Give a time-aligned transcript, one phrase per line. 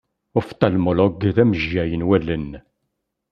[0.39, 2.49] Uftalmolog d amejjay n wallen.